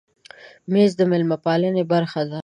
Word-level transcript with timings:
مېز 0.71 0.91
د 0.99 1.01
مېلمه 1.11 1.37
پالنې 1.45 1.83
برخه 1.91 2.21
ده. 2.29 2.39